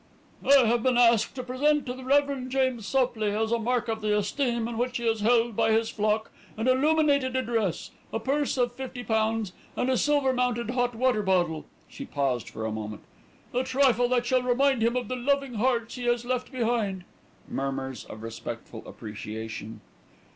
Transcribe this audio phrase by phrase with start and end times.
[0.43, 2.49] "I have been asked to present to the Rev.
[2.49, 5.91] James Sopley, as a mark of the esteem in which he is held by his
[5.91, 11.21] flock, an illuminated address, a purse of fifty pounds, and a silver mounted hot water
[11.21, 13.03] bottle" she paused for a moment
[13.53, 17.03] "a trifle that shall remind him of the loving hearts he has left behind.
[17.47, 19.81] (Murmurs of respectful appreciation.)